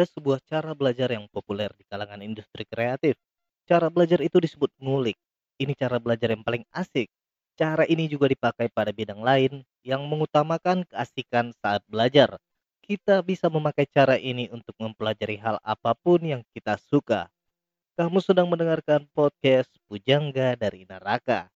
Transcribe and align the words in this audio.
Ada 0.00 0.16
sebuah 0.16 0.40
cara 0.48 0.72
belajar 0.72 1.12
yang 1.12 1.28
populer 1.28 1.68
di 1.76 1.84
kalangan 1.84 2.24
industri 2.24 2.64
kreatif. 2.64 3.20
Cara 3.68 3.92
belajar 3.92 4.24
itu 4.24 4.40
disebut 4.40 4.72
ngulik. 4.80 5.20
Ini 5.60 5.76
cara 5.76 6.00
belajar 6.00 6.32
yang 6.32 6.40
paling 6.40 6.64
asik. 6.72 7.12
Cara 7.52 7.84
ini 7.84 8.08
juga 8.08 8.24
dipakai 8.24 8.72
pada 8.72 8.96
bidang 8.96 9.20
lain 9.20 9.60
yang 9.84 10.00
mengutamakan 10.08 10.88
keasikan 10.88 11.52
saat 11.60 11.84
belajar. 11.84 12.40
Kita 12.80 13.20
bisa 13.20 13.52
memakai 13.52 13.84
cara 13.92 14.16
ini 14.16 14.48
untuk 14.48 14.72
mempelajari 14.80 15.36
hal 15.36 15.60
apa 15.60 15.92
pun 15.92 16.24
yang 16.24 16.40
kita 16.56 16.80
suka. 16.80 17.28
Kamu 18.00 18.24
sedang 18.24 18.48
mendengarkan 18.48 19.04
podcast 19.12 19.68
Pujangga 19.84 20.56
dari 20.56 20.88
Naraka. 20.88 21.52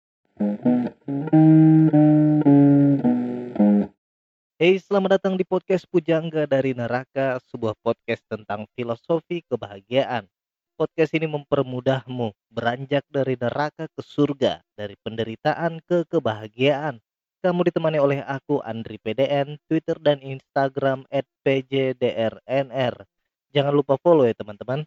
Hey, 4.60 4.76
selamat 4.76 5.16
datang 5.16 5.40
di 5.40 5.44
podcast 5.48 5.88
Pujangga 5.88 6.44
dari 6.44 6.76
Neraka, 6.76 7.40
sebuah 7.48 7.80
podcast 7.80 8.20
tentang 8.28 8.68
filosofi 8.76 9.40
kebahagiaan. 9.48 10.28
Podcast 10.76 11.16
ini 11.16 11.24
mempermudahmu 11.24 12.28
beranjak 12.52 13.08
dari 13.08 13.40
neraka 13.40 13.88
ke 13.88 14.04
surga, 14.04 14.60
dari 14.76 15.00
penderitaan 15.00 15.80
ke 15.80 16.04
kebahagiaan. 16.04 17.00
Kamu 17.40 17.72
ditemani 17.72 18.04
oleh 18.04 18.20
aku 18.20 18.60
Andri 18.60 19.00
PDN, 19.00 19.56
Twitter 19.64 19.96
dan 19.96 20.20
Instagram 20.20 21.08
@pjdrnr. 21.40 22.94
Jangan 23.56 23.72
lupa 23.72 23.96
follow 23.96 24.28
ya 24.28 24.36
teman-teman. 24.36 24.84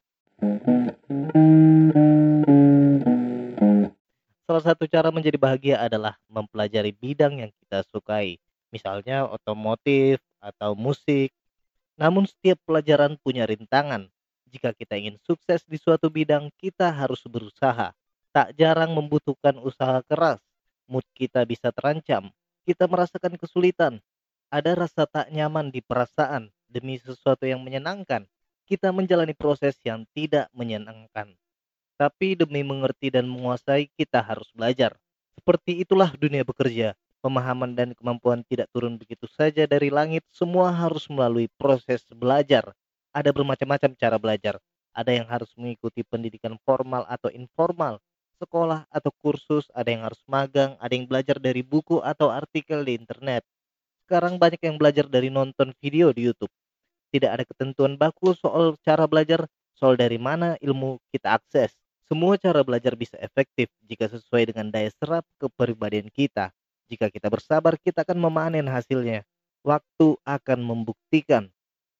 Salah 4.45 4.62
satu 4.70 4.86
cara 4.86 5.09
menjadi 5.09 5.42
bahagia 5.42 5.81
adalah 5.81 6.22
mempelajari 6.30 6.94
bidang 6.94 7.42
yang 7.42 7.50
kita 7.66 7.81
sukai 7.90 8.38
misalnya 8.73 9.30
otomotif 9.30 10.18
atau 10.41 10.73
musik. 10.73 11.30
Namun 11.94 12.26
setiap 12.26 12.58
pelajaran 12.66 13.22
punya 13.22 13.45
rintangan. 13.45 14.09
Jika 14.50 14.73
kita 14.73 14.97
ingin 14.97 15.22
sukses 15.22 15.61
di 15.70 15.78
suatu 15.78 16.09
bidang, 16.09 16.50
kita 16.58 16.89
harus 16.89 17.22
berusaha. 17.30 17.94
Tak 18.34 18.58
jarang 18.58 18.97
membutuhkan 18.97 19.62
usaha 19.62 20.02
keras. 20.09 20.42
Mood 20.89 21.06
kita 21.14 21.45
bisa 21.45 21.70
terancam. 21.70 22.34
Kita 22.66 22.89
merasakan 22.89 23.38
kesulitan. 23.38 24.02
Ada 24.50 24.73
rasa 24.73 25.06
tak 25.06 25.30
nyaman 25.30 25.69
di 25.69 25.86
perasaan 25.86 26.50
demi 26.66 26.97
sesuatu 26.97 27.45
yang 27.45 27.62
menyenangkan. 27.62 28.25
Kita 28.66 28.90
menjalani 28.90 29.38
proses 29.38 29.78
yang 29.86 30.09
tidak 30.17 30.50
menyenangkan. 30.53 31.30
Tapi 31.94 32.34
demi 32.34 32.66
mengerti 32.66 33.14
dan 33.14 33.30
menguasai, 33.30 33.90
kita 33.94 34.17
harus 34.25 34.50
belajar. 34.58 34.97
Seperti 35.38 35.81
itulah 35.86 36.09
dunia 36.17 36.42
bekerja 36.42 36.97
pemahaman 37.23 37.71
dan 37.71 37.95
kemampuan 37.95 38.43
tidak 38.52 38.67
turun 38.75 38.99
begitu 38.99 39.23
saja 39.31 39.63
dari 39.63 39.88
langit, 39.88 40.27
semua 40.27 40.75
harus 40.75 41.07
melalui 41.07 41.47
proses 41.55 42.03
belajar. 42.11 42.75
Ada 43.16 43.31
bermacam-macam 43.31 43.95
cara 43.95 44.19
belajar. 44.19 44.59
Ada 44.91 45.16
yang 45.16 45.25
harus 45.31 45.49
mengikuti 45.55 46.03
pendidikan 46.03 46.59
formal 46.67 47.07
atau 47.07 47.31
informal, 47.31 48.03
sekolah 48.44 48.83
atau 48.91 49.09
kursus, 49.23 49.71
ada 49.71 49.88
yang 49.88 50.03
harus 50.03 50.19
magang, 50.27 50.75
ada 50.83 50.94
yang 50.94 51.07
belajar 51.07 51.39
dari 51.39 51.63
buku 51.63 52.03
atau 52.03 52.27
artikel 52.27 52.83
di 52.83 52.99
internet. 52.99 53.47
Sekarang 54.03 54.35
banyak 54.35 54.59
yang 54.59 54.75
belajar 54.75 55.07
dari 55.07 55.31
nonton 55.31 55.71
video 55.79 56.11
di 56.11 56.27
YouTube. 56.27 56.51
Tidak 57.09 57.29
ada 57.29 57.47
ketentuan 57.47 57.95
baku 57.95 58.35
soal 58.35 58.75
cara 58.83 59.07
belajar, 59.07 59.47
soal 59.73 59.95
dari 59.95 60.19
mana 60.19 60.59
ilmu 60.59 60.99
kita 61.16 61.39
akses. 61.39 61.71
Semua 62.03 62.35
cara 62.35 62.61
belajar 62.61 62.94
bisa 62.99 63.16
efektif 63.17 63.71
jika 63.88 64.11
sesuai 64.11 64.51
dengan 64.51 64.69
daya 64.69 64.91
serap 64.99 65.23
kepribadian 65.39 66.11
kita. 66.11 66.51
Jika 66.92 67.08
kita 67.12 67.31
bersabar, 67.31 67.80
kita 67.80 68.03
akan 68.03 68.20
memanen 68.20 68.67
hasilnya. 68.67 69.23
Waktu 69.64 70.20
akan 70.28 70.59
membuktikan. 70.59 71.48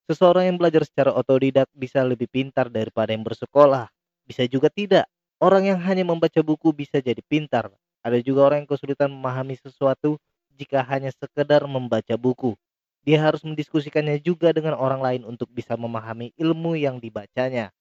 Seseorang 0.10 0.52
yang 0.52 0.58
belajar 0.60 0.84
secara 0.84 1.16
otodidak 1.16 1.72
bisa 1.72 2.04
lebih 2.04 2.28
pintar 2.28 2.68
daripada 2.68 3.16
yang 3.16 3.24
bersekolah. 3.24 3.88
Bisa 4.28 4.44
juga 4.48 4.68
tidak. 4.68 5.08
Orang 5.40 5.68
yang 5.68 5.80
hanya 5.80 6.04
membaca 6.04 6.44
buku 6.44 6.76
bisa 6.76 7.00
jadi 7.00 7.20
pintar. 7.24 7.72
Ada 8.04 8.20
juga 8.20 8.52
orang 8.52 8.68
yang 8.68 8.70
kesulitan 8.76 9.12
memahami 9.12 9.56
sesuatu 9.60 10.20
jika 10.60 10.84
hanya 10.84 11.12
sekedar 11.16 11.64
membaca 11.64 12.16
buku. 12.20 12.56
Dia 13.04 13.20
harus 13.20 13.44
mendiskusikannya 13.44 14.20
juga 14.24 14.56
dengan 14.56 14.80
orang 14.80 15.04
lain 15.04 15.22
untuk 15.28 15.52
bisa 15.52 15.76
memahami 15.76 16.32
ilmu 16.40 16.80
yang 16.80 17.04
dibacanya. 17.04 17.72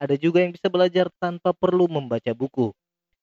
Ada 0.00 0.16
juga 0.16 0.40
yang 0.40 0.56
bisa 0.56 0.72
belajar 0.72 1.12
tanpa 1.20 1.52
perlu 1.52 1.84
membaca 1.84 2.32
buku. 2.32 2.72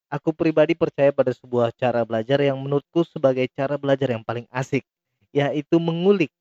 Aku 0.07 0.31
pribadi 0.31 0.71
percaya 0.71 1.11
pada 1.11 1.35
sebuah 1.35 1.75
cara 1.75 2.07
belajar 2.07 2.39
yang 2.39 2.55
menurutku 2.55 3.03
sebagai 3.03 3.43
cara 3.51 3.75
belajar 3.75 4.15
yang 4.15 4.23
paling 4.23 4.47
asik, 4.55 4.87
yaitu 5.35 5.75
mengulik. 5.83 6.31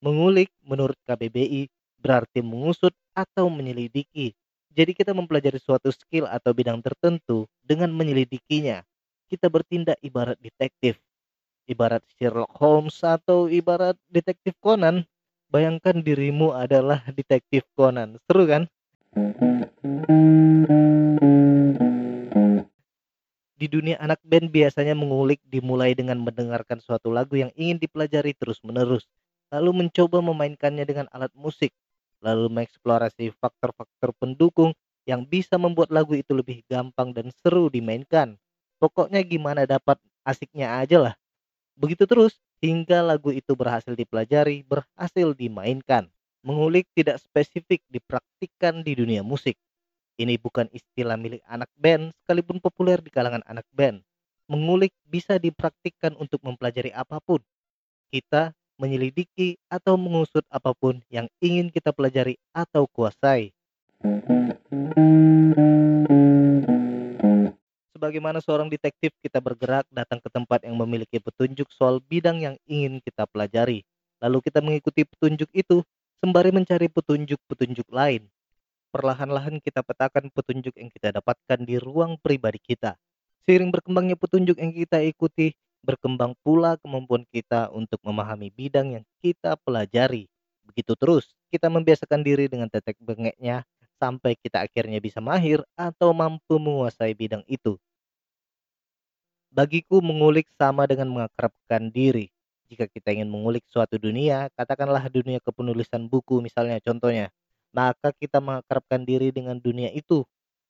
Mengulik 0.00 0.48
menurut 0.64 0.96
KBBI 1.04 1.68
berarti 2.00 2.40
mengusut 2.40 2.96
atau 3.12 3.52
menyelidiki. 3.52 4.32
Jadi 4.72 4.96
kita 4.96 5.12
mempelajari 5.12 5.60
suatu 5.60 5.92
skill 5.92 6.24
atau 6.24 6.56
bidang 6.56 6.80
tertentu 6.80 7.44
dengan 7.60 7.92
menyelidikinya. 7.92 8.80
Kita 9.28 9.52
bertindak 9.52 10.00
ibarat 10.00 10.40
detektif. 10.40 10.96
Ibarat 11.68 12.00
Sherlock 12.16 12.56
Holmes 12.56 12.96
atau 13.04 13.44
ibarat 13.52 14.00
detektif 14.08 14.56
Conan. 14.64 15.04
Bayangkan 15.52 16.00
dirimu 16.00 16.56
adalah 16.56 17.04
detektif 17.12 17.68
Conan. 17.76 18.16
Seru 18.24 18.48
kan? 18.48 18.64
Di 23.62 23.70
dunia 23.70 23.94
anak 24.02 24.18
band 24.26 24.50
biasanya 24.50 24.98
mengulik 24.98 25.38
dimulai 25.46 25.94
dengan 25.94 26.18
mendengarkan 26.18 26.82
suatu 26.82 27.14
lagu 27.14 27.38
yang 27.38 27.54
ingin 27.54 27.78
dipelajari 27.78 28.34
terus-menerus, 28.34 29.06
lalu 29.54 29.86
mencoba 29.86 30.18
memainkannya 30.18 30.82
dengan 30.82 31.06
alat 31.14 31.30
musik, 31.38 31.70
lalu 32.18 32.50
mengeksplorasi 32.50 33.30
faktor-faktor 33.38 34.18
pendukung 34.18 34.74
yang 35.06 35.22
bisa 35.22 35.62
membuat 35.62 35.94
lagu 35.94 36.10
itu 36.18 36.34
lebih 36.34 36.66
gampang 36.66 37.14
dan 37.14 37.30
seru 37.38 37.70
dimainkan. 37.70 38.34
Pokoknya 38.82 39.22
gimana 39.22 39.62
dapat 39.62 39.94
asiknya 40.26 40.82
aja 40.82 40.98
lah. 40.98 41.14
Begitu 41.78 42.02
terus 42.10 42.42
hingga 42.58 42.98
lagu 42.98 43.30
itu 43.30 43.54
berhasil 43.54 43.94
dipelajari, 43.94 44.66
berhasil 44.66 45.38
dimainkan. 45.38 46.10
Mengulik 46.42 46.90
tidak 46.98 47.22
spesifik 47.22 47.78
dipraktikkan 47.86 48.82
di 48.82 48.98
dunia 48.98 49.22
musik, 49.22 49.54
ini 50.22 50.38
bukan 50.38 50.70
istilah 50.70 51.18
milik 51.18 51.42
anak 51.50 51.66
band, 51.74 52.14
sekalipun 52.22 52.62
populer 52.62 53.02
di 53.02 53.10
kalangan 53.10 53.42
anak 53.50 53.66
band. 53.74 53.98
Mengulik 54.46 54.94
bisa 55.02 55.34
dipraktikkan 55.42 56.14
untuk 56.14 56.38
mempelajari 56.46 56.94
apa 56.94 57.18
pun. 57.18 57.42
Kita 58.14 58.54
menyelidiki 58.78 59.58
atau 59.66 59.98
mengusut 59.98 60.46
apa 60.46 60.70
pun 60.78 61.02
yang 61.10 61.26
ingin 61.42 61.74
kita 61.74 61.90
pelajari 61.90 62.38
atau 62.54 62.86
kuasai. 62.86 63.50
Sebagaimana 67.94 68.42
seorang 68.42 68.66
detektif, 68.70 69.14
kita 69.22 69.38
bergerak 69.38 69.86
datang 69.90 70.18
ke 70.18 70.30
tempat 70.30 70.62
yang 70.66 70.74
memiliki 70.78 71.18
petunjuk 71.22 71.70
soal 71.70 72.02
bidang 72.02 72.42
yang 72.42 72.56
ingin 72.66 72.98
kita 73.02 73.26
pelajari. 73.30 73.86
Lalu 74.22 74.38
kita 74.42 74.62
mengikuti 74.62 75.02
petunjuk 75.06 75.50
itu 75.54 75.82
sembari 76.22 76.54
mencari 76.54 76.86
petunjuk-petunjuk 76.86 77.90
lain 77.90 78.26
perlahan-lahan 78.92 79.56
kita 79.64 79.80
petakan 79.80 80.28
petunjuk 80.28 80.76
yang 80.76 80.92
kita 80.92 81.16
dapatkan 81.16 81.64
di 81.64 81.80
ruang 81.80 82.20
pribadi 82.20 82.60
kita. 82.60 83.00
Seiring 83.48 83.72
berkembangnya 83.72 84.14
petunjuk 84.20 84.60
yang 84.60 84.70
kita 84.70 85.00
ikuti, 85.00 85.56
berkembang 85.80 86.36
pula 86.44 86.76
kemampuan 86.78 87.24
kita 87.32 87.72
untuk 87.72 87.98
memahami 88.04 88.52
bidang 88.52 89.00
yang 89.00 89.04
kita 89.24 89.56
pelajari. 89.64 90.28
Begitu 90.62 90.94
terus, 90.94 91.34
kita 91.50 91.66
membiasakan 91.72 92.22
diri 92.22 92.46
dengan 92.46 92.70
tetek 92.70 93.00
bengeknya 93.02 93.66
sampai 93.98 94.38
kita 94.38 94.62
akhirnya 94.62 95.02
bisa 95.02 95.18
mahir 95.18 95.64
atau 95.74 96.14
mampu 96.14 96.60
menguasai 96.60 97.16
bidang 97.16 97.42
itu. 97.50 97.80
Bagiku 99.50 99.98
mengulik 99.98 100.46
sama 100.54 100.86
dengan 100.86 101.10
mengakrabkan 101.10 101.90
diri. 101.90 102.30
Jika 102.72 102.88
kita 102.88 103.12
ingin 103.12 103.28
mengulik 103.28 103.66
suatu 103.68 104.00
dunia, 104.00 104.48
katakanlah 104.56 105.04
dunia 105.12 105.42
kepenulisan 105.44 106.08
buku 106.08 106.40
misalnya 106.40 106.80
contohnya 106.80 107.28
maka 107.72 108.12
kita 108.14 108.38
mengakrabkan 108.38 109.02
diri 109.02 109.32
dengan 109.34 109.58
dunia 109.58 109.90
itu. 109.90 110.22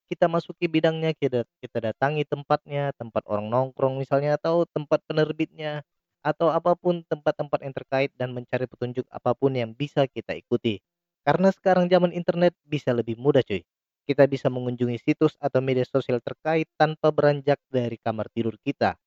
Kita 0.08 0.31
masuki 0.31 0.70
bidangnya, 0.70 1.12
kita, 1.16 1.44
kita 1.58 1.93
datangi 1.93 2.22
tempatnya, 2.25 2.94
tempat 2.96 3.26
orang 3.26 3.50
nongkrong 3.50 3.99
misalnya, 3.99 4.38
atau 4.38 4.64
tempat 4.70 5.02
penerbitnya, 5.08 5.82
atau 6.22 6.54
apa 6.54 6.78
pun 6.78 7.02
tempat-tempat 7.10 7.58
yang 7.66 7.75
terkait 7.75 8.10
dan 8.14 8.31
mencari 8.31 8.70
petunjuk 8.70 9.04
apa 9.10 9.34
pun 9.34 9.50
yang 9.52 9.75
bisa 9.75 10.06
kita 10.06 10.38
ikuti. 10.38 10.78
Karena 11.26 11.50
sekarang 11.50 11.90
zaman 11.90 12.14
internet 12.14 12.54
bisa 12.66 12.94
lebih 12.94 13.19
mudah 13.19 13.43
cuy. 13.43 13.62
Kita 14.02 14.26
bisa 14.26 14.50
mengunjungi 14.50 14.99
situs 14.99 15.38
atau 15.38 15.62
media 15.62 15.87
sosial 15.87 16.19
terkait 16.19 16.66
tanpa 16.75 17.14
beranjak 17.14 17.62
dari 17.70 17.94
kamar 18.02 18.26
tidur 18.34 18.58
kita. 18.62 18.99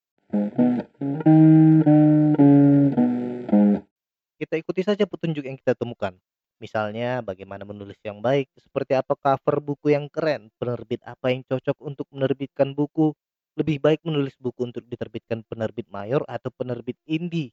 Kita 4.35 4.55
ikuti 4.55 4.81
saja 4.83 5.03
petunjuk 5.03 5.43
yang 5.43 5.59
kita 5.59 5.75
temukan. 5.75 6.15
Misalnya 6.63 7.19
bagaimana 7.23 7.63
menulis 7.67 7.99
yang 8.03 8.19
baik, 8.23 8.47
seperti 8.59 8.95
apa 8.95 9.13
cover 9.19 9.59
buku 9.63 9.91
yang 9.95 10.07
keren, 10.11 10.51
penerbit 10.59 11.01
apa 11.03 11.31
yang 11.33 11.43
cocok 11.47 11.77
untuk 11.83 12.07
menerbitkan 12.15 12.71
buku, 12.75 13.11
lebih 13.59 13.77
baik 13.83 14.01
menulis 14.07 14.35
buku 14.39 14.67
untuk 14.71 14.83
diterbitkan 14.87 15.43
penerbit 15.47 15.87
mayor 15.91 16.23
atau 16.27 16.49
penerbit 16.55 16.95
indie. 17.07 17.51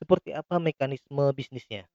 Seperti 0.00 0.34
apa 0.36 0.56
mekanisme 0.62 1.24
bisnisnya. 1.36 1.86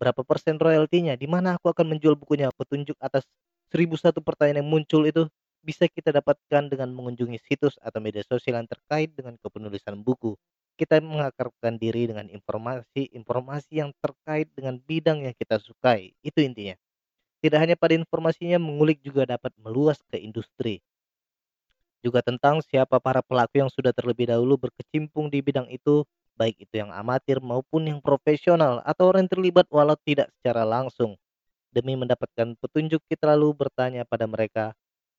berapa 0.00 0.20
persen 0.26 0.56
royaltinya, 0.58 1.14
di 1.16 1.26
mana 1.30 1.56
aku 1.56 1.70
akan 1.72 1.86
menjual 1.96 2.14
bukunya, 2.18 2.50
petunjuk 2.52 2.98
atas 3.00 3.24
1001 3.72 4.20
pertanyaan 4.20 4.60
yang 4.64 4.70
muncul 4.70 5.02
itu 5.06 5.22
bisa 5.62 5.86
kita 5.86 6.10
dapatkan 6.10 6.68
dengan 6.72 6.90
mengunjungi 6.90 7.38
situs 7.46 7.78
atau 7.78 8.02
media 8.02 8.26
sosial 8.26 8.58
yang 8.60 8.68
terkait 8.68 9.14
dengan 9.14 9.38
kepenulisan 9.38 10.02
buku. 10.02 10.34
Kita 10.76 10.98
mengakarkan 11.04 11.76
diri 11.76 12.08
dengan 12.08 12.26
informasi-informasi 12.32 13.72
yang 13.84 13.92
terkait 14.00 14.48
dengan 14.56 14.80
bidang 14.80 15.22
yang 15.22 15.36
kita 15.36 15.60
sukai, 15.60 16.16
itu 16.24 16.40
intinya. 16.40 16.74
Tidak 17.42 17.58
hanya 17.58 17.76
pada 17.76 17.92
informasinya, 17.98 18.56
mengulik 18.56 19.02
juga 19.04 19.26
dapat 19.26 19.52
meluas 19.60 20.00
ke 20.08 20.16
industri. 20.16 20.80
Juga 22.02 22.22
tentang 22.22 22.62
siapa 22.66 22.98
para 22.98 23.22
pelaku 23.22 23.62
yang 23.62 23.70
sudah 23.70 23.94
terlebih 23.94 24.30
dahulu 24.30 24.58
berkecimpung 24.58 25.30
di 25.30 25.38
bidang 25.38 25.70
itu, 25.70 26.02
baik 26.34 26.58
itu 26.66 26.82
yang 26.82 26.90
amatir 26.90 27.38
maupun 27.38 27.86
yang 27.86 28.00
profesional 28.02 28.80
atau 28.82 29.12
orang 29.12 29.28
terlibat 29.30 29.68
walau 29.70 29.94
tidak 30.02 30.32
secara 30.40 30.66
langsung. 30.66 31.14
Demi 31.72 31.94
mendapatkan 31.94 32.58
petunjuk 32.58 33.00
kita 33.06 33.32
lalu 33.32 33.54
bertanya 33.54 34.02
pada 34.04 34.26
mereka 34.26 34.74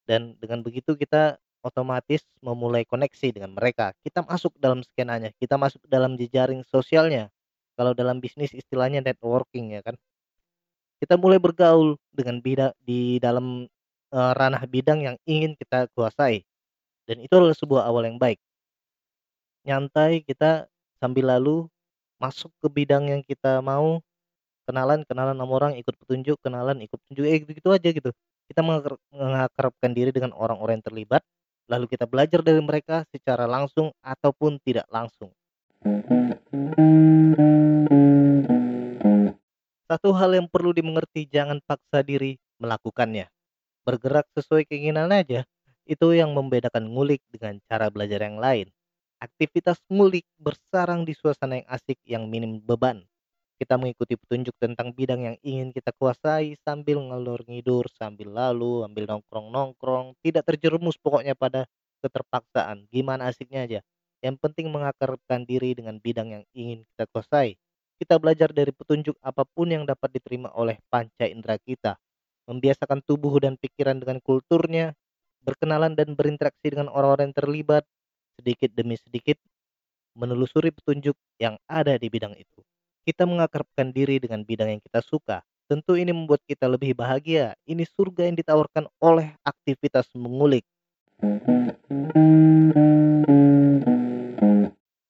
dan 0.05 0.35
dengan 0.37 0.59
begitu 0.61 0.93
kita 0.99 1.39
otomatis 1.63 2.21
memulai 2.43 2.83
koneksi 2.83 3.31
dengan 3.31 3.55
mereka. 3.55 3.95
Kita 4.03 4.21
masuk 4.27 4.53
dalam 4.59 4.83
skenanya, 4.83 5.31
kita 5.39 5.55
masuk 5.55 5.79
dalam 5.87 6.19
jejaring 6.19 6.61
sosialnya. 6.67 7.31
Kalau 7.73 7.97
dalam 7.97 8.21
bisnis 8.21 8.53
istilahnya 8.53 9.01
networking 9.01 9.73
ya 9.73 9.81
kan. 9.81 9.95
Kita 11.01 11.17
mulai 11.17 11.41
bergaul 11.41 11.97
dengan 12.13 12.39
bidang 12.39 12.71
di 12.79 13.17
dalam 13.17 13.65
uh, 14.13 14.31
ranah 14.37 14.63
bidang 14.69 15.03
yang 15.03 15.15
ingin 15.25 15.57
kita 15.57 15.89
kuasai. 15.97 16.45
Dan 17.03 17.19
itu 17.19 17.33
adalah 17.33 17.57
sebuah 17.57 17.83
awal 17.89 18.07
yang 18.07 18.21
baik. 18.21 18.39
Nyantai 19.67 20.23
kita 20.23 20.69
sambil 21.01 21.27
lalu 21.33 21.67
masuk 22.21 22.51
ke 22.63 22.67
bidang 22.71 23.11
yang 23.11 23.21
kita 23.25 23.59
mau 23.59 23.99
kenalan 24.63 25.03
kenalan 25.03 25.35
sama 25.35 25.53
orang 25.59 25.73
ikut 25.75 25.91
petunjuk 25.99 26.39
kenalan 26.39 26.79
ikut 26.79 26.95
petunjuk 26.95 27.25
eh 27.27 27.37
gitu, 27.43 27.51
-gitu 27.51 27.69
aja 27.75 27.89
gitu 27.91 28.11
kita 28.47 28.61
mengakrabkan 29.11 29.91
diri 29.91 30.15
dengan 30.15 30.31
orang-orang 30.35 30.79
yang 30.79 30.87
terlibat 30.87 31.21
lalu 31.67 31.85
kita 31.87 32.03
belajar 32.09 32.43
dari 32.43 32.59
mereka 32.59 33.07
secara 33.13 33.47
langsung 33.47 33.95
ataupun 34.03 34.59
tidak 34.63 34.87
langsung. 34.91 35.31
Satu 39.87 40.09
hal 40.15 40.33
yang 40.33 40.47
perlu 40.49 40.73
dimengerti 40.73 41.29
jangan 41.29 41.61
paksa 41.63 42.01
diri 42.01 42.39
melakukannya. 42.59 43.29
Bergerak 43.83 44.25
sesuai 44.33 44.65
keinginan 44.67 45.11
aja. 45.13 45.45
Itu 45.83 46.15
yang 46.15 46.31
membedakan 46.31 46.87
ngulik 46.87 47.19
dengan 47.27 47.59
cara 47.67 47.91
belajar 47.91 48.23
yang 48.23 48.39
lain. 48.39 48.71
Aktivitas 49.19 49.79
ngulik 49.91 50.27
bersarang 50.39 51.03
di 51.03 51.15
suasana 51.15 51.63
yang 51.63 51.67
asik 51.71 51.99
yang 52.03 52.27
minim 52.27 52.59
beban 52.59 53.07
kita 53.63 53.79
mengikuti 53.79 54.19
petunjuk 54.19 54.51
tentang 54.59 54.91
bidang 54.91 55.23
yang 55.23 55.37
ingin 55.39 55.71
kita 55.71 55.95
kuasai 55.95 56.59
sambil 56.67 56.99
ngelur 56.99 57.47
ngidur, 57.47 57.87
sambil 57.95 58.35
lalu, 58.35 58.83
ambil 58.83 59.07
nongkrong-nongkrong, 59.07 60.19
tidak 60.19 60.43
terjerumus 60.43 60.99
pokoknya 60.99 61.31
pada 61.31 61.63
keterpaksaan. 62.03 62.91
Gimana 62.91 63.31
asiknya 63.31 63.63
aja. 63.63 63.79
Yang 64.19 64.35
penting 64.43 64.67
mengakarkan 64.67 65.47
diri 65.47 65.79
dengan 65.79 65.95
bidang 66.03 66.35
yang 66.35 66.43
ingin 66.51 66.83
kita 66.91 67.07
kuasai. 67.15 67.55
Kita 67.95 68.19
belajar 68.19 68.51
dari 68.51 68.75
petunjuk 68.75 69.15
apa 69.23 69.47
pun 69.47 69.71
yang 69.71 69.87
dapat 69.87 70.11
diterima 70.11 70.51
oleh 70.51 70.75
panca 70.91 71.23
indera 71.23 71.55
kita. 71.55 71.95
Membiasakan 72.51 72.99
tubuh 73.07 73.39
dan 73.39 73.55
pikiran 73.55 74.03
dengan 74.03 74.19
kulturnya, 74.19 74.91
berkenalan 75.39 75.95
dan 75.95 76.19
berinteraksi 76.19 76.67
dengan 76.67 76.91
orang-orang 76.91 77.31
yang 77.31 77.37
terlibat, 77.39 77.87
sedikit 78.35 78.75
demi 78.75 78.99
sedikit 78.99 79.39
menelusuri 80.19 80.75
petunjuk 80.75 81.15
yang 81.39 81.55
ada 81.71 81.95
di 81.95 82.11
bidang 82.11 82.35
itu. 82.35 82.59
Kita 83.03 83.27
mengakrabkan 83.27 83.91
diri 83.91 84.15
dengan 84.15 84.47
bidang 84.47 84.79
yang 84.79 84.79
kita 84.79 85.03
suka. 85.03 85.43
Tentu 85.67 85.99
ini 85.99 86.15
membuat 86.15 86.39
kita 86.47 86.71
lebih 86.71 86.95
bahagia. 86.95 87.51
Ini 87.67 87.83
surga 87.83 88.31
yang 88.31 88.39
ditawarkan 88.39 88.87
oleh 89.03 89.35
aktivitas 89.43 90.07
mengulik. 90.15 90.63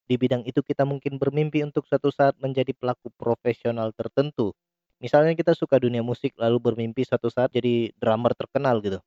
Di 0.10 0.16
bidang 0.18 0.42
itu 0.50 0.66
kita 0.66 0.90
mungkin 0.90 1.22
bermimpi 1.22 1.62
untuk 1.62 1.86
suatu 1.86 2.10
saat 2.10 2.34
menjadi 2.42 2.74
pelaku 2.74 3.14
profesional 3.14 3.94
tertentu. 3.94 4.58
Misalnya 4.98 5.38
kita 5.38 5.54
suka 5.54 5.78
dunia 5.78 6.02
musik 6.02 6.34
lalu 6.34 6.58
bermimpi 6.58 7.06
suatu 7.06 7.30
saat 7.30 7.54
jadi 7.54 7.94
drummer 8.02 8.34
terkenal 8.34 8.82
gitu. 8.82 8.98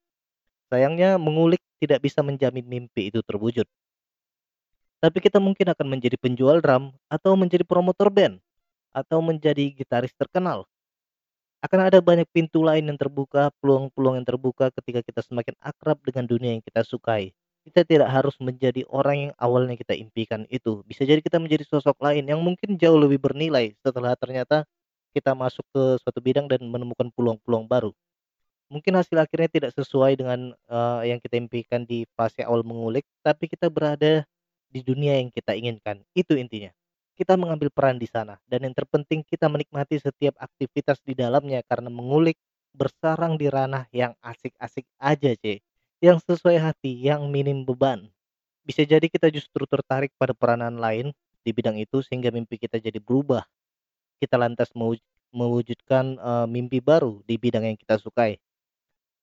Sayangnya 0.70 1.18
mengulik 1.18 1.58
tidak 1.82 2.06
bisa 2.06 2.22
menjamin 2.22 2.62
mimpi 2.62 3.10
itu 3.10 3.18
terwujud. 3.26 3.66
Tapi 5.02 5.18
kita 5.18 5.42
mungkin 5.42 5.74
akan 5.74 5.86
menjadi 5.90 6.14
penjual 6.22 6.62
drum 6.62 6.94
atau 7.10 7.34
menjadi 7.34 7.66
promotor 7.66 8.14
band 8.14 8.45
atau 8.96 9.20
menjadi 9.20 9.69
gitaris 9.76 10.16
terkenal. 10.16 10.64
Akan 11.60 11.84
ada 11.84 12.00
banyak 12.00 12.25
pintu 12.32 12.64
lain 12.64 12.88
yang 12.88 12.96
terbuka, 12.96 13.52
peluang-peluang 13.60 14.25
yang 14.25 14.28
terbuka 14.28 14.72
ketika 14.81 15.04
kita 15.04 15.20
semakin 15.20 15.52
akrab 15.60 16.00
dengan 16.00 16.25
dunia 16.25 16.56
yang 16.56 16.64
kita 16.64 16.81
sukai. 16.81 17.37
Kita 17.66 17.82
tidak 17.82 18.08
harus 18.08 18.38
menjadi 18.40 18.87
orang 18.88 19.28
yang 19.28 19.32
awalnya 19.37 19.75
kita 19.75 19.93
impikan 19.98 20.46
itu. 20.48 20.87
Bisa 20.87 21.02
jadi 21.02 21.19
kita 21.19 21.37
menjadi 21.43 21.66
sosok 21.66 21.98
lain 22.00 22.25
yang 22.25 22.40
mungkin 22.40 22.78
jauh 22.78 22.96
lebih 22.96 23.19
bernilai 23.19 23.75
setelah 23.82 24.14
ternyata 24.14 24.62
kita 25.10 25.34
masuk 25.34 25.66
ke 25.75 25.82
suatu 25.99 26.22
bidang 26.22 26.46
dan 26.46 26.62
menemukan 26.62 27.10
peluang-peluang 27.12 27.66
baru. 27.66 27.90
Mungkin 28.70 28.94
hasil 28.99 29.19
akhirnya 29.19 29.50
tidak 29.50 29.70
sesuai 29.75 30.19
dengan 30.19 30.54
uh, 30.70 31.02
yang 31.02 31.19
kita 31.19 31.38
impikan 31.38 31.82
di 31.82 32.06
fase 32.14 32.46
awal 32.46 32.62
mengulik, 32.62 33.02
tapi 33.26 33.50
kita 33.50 33.66
berada 33.66 34.22
di 34.70 34.81
dunia 34.87 35.19
yang 35.19 35.34
kita 35.34 35.54
inginkan. 35.58 36.02
Itu 36.14 36.38
intinya 36.38 36.70
kita 37.16 37.34
mengambil 37.40 37.72
peran 37.72 37.96
di 37.96 38.04
sana. 38.04 38.36
Dan 38.44 38.68
yang 38.68 38.76
terpenting 38.76 39.24
kita 39.24 39.48
menikmati 39.48 39.96
setiap 39.96 40.36
aktivitas 40.36 41.00
di 41.00 41.16
dalamnya 41.16 41.64
karena 41.64 41.88
mengulik 41.88 42.36
bersarang 42.76 43.40
di 43.40 43.48
ranah 43.48 43.88
yang 43.88 44.12
asik-asik 44.20 44.84
aja 45.00 45.32
C 45.40 45.64
yang 46.04 46.20
sesuai 46.20 46.60
hati 46.60 46.92
yang 46.92 47.32
minim 47.32 47.64
beban. 47.64 48.12
Bisa 48.68 48.84
jadi 48.84 49.08
kita 49.08 49.32
justru 49.32 49.64
tertarik 49.64 50.12
pada 50.20 50.36
peranan 50.36 50.76
lain 50.76 51.16
di 51.40 51.50
bidang 51.56 51.80
itu 51.80 52.04
sehingga 52.04 52.28
mimpi 52.28 52.60
kita 52.60 52.76
jadi 52.76 53.00
berubah. 53.00 53.48
Kita 54.20 54.36
lantas 54.36 54.76
mewujudkan 55.32 56.20
uh, 56.20 56.46
mimpi 56.50 56.84
baru 56.84 57.24
di 57.24 57.40
bidang 57.40 57.64
yang 57.64 57.78
kita 57.80 57.96
sukai. 57.96 58.36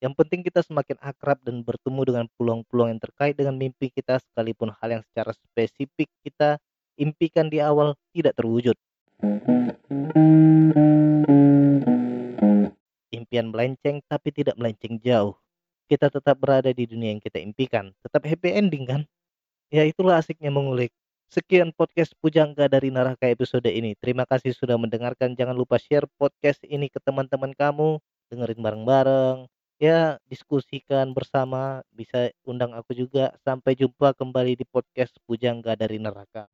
Yang 0.01 0.13
penting 0.19 0.41
kita 0.43 0.59
semakin 0.65 0.99
akrab 0.99 1.39
dan 1.45 1.63
bertemu 1.63 2.01
dengan 2.03 2.25
peluang-peluang 2.35 2.91
yang 2.91 3.01
terkait 3.01 3.39
dengan 3.39 3.55
mimpi 3.55 3.87
kita 3.87 4.19
sekalipun 4.19 4.73
hal 4.81 4.99
yang 4.99 5.03
secara 5.07 5.31
spesifik 5.31 6.11
kita 6.25 6.59
impikan 6.97 7.49
di 7.49 7.59
awal 7.59 7.97
tidak 8.13 8.37
terwujud. 8.37 8.77
Impian 13.13 13.49
melenceng 13.49 14.01
tapi 14.05 14.29
tidak 14.33 14.57
melenceng 14.59 14.99
jauh. 15.01 15.37
Kita 15.89 16.09
tetap 16.09 16.39
berada 16.39 16.71
di 16.71 16.87
dunia 16.87 17.13
yang 17.13 17.21
kita 17.21 17.37
impikan. 17.41 17.91
Tetap 18.01 18.23
happy 18.25 18.49
ending 18.55 18.85
kan? 18.87 19.01
Ya 19.73 19.85
itulah 19.85 20.21
asiknya 20.21 20.53
mengulik. 20.53 20.93
Sekian 21.33 21.73
podcast 21.73 22.13
Pujangga 22.21 22.69
dari 22.69 22.93
Naraka 22.93 23.25
episode 23.25 23.65
ini. 23.65 23.97
Terima 23.97 24.29
kasih 24.29 24.53
sudah 24.53 24.77
mendengarkan. 24.77 25.33
Jangan 25.33 25.57
lupa 25.57 25.81
share 25.81 26.05
podcast 26.21 26.61
ini 26.69 26.93
ke 26.93 27.01
teman-teman 27.01 27.57
kamu. 27.57 27.97
Dengerin 28.29 28.61
bareng-bareng 28.61 29.49
ya 29.83 30.15
diskusikan 30.31 31.11
bersama 31.11 31.83
bisa 31.91 32.31
undang 32.47 32.71
aku 32.71 32.95
juga. 32.95 33.35
Sampai 33.43 33.75
jumpa 33.75 34.15
kembali 34.15 34.55
di 34.55 34.63
podcast 34.63 35.11
Pujangga 35.27 35.75
dari 35.75 35.99
Neraka 35.99 36.47